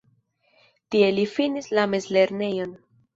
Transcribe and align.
Tie 0.95 1.09
li 1.17 1.25
finis 1.33 1.67
la 1.81 1.83
mezlernejon. 1.91 2.73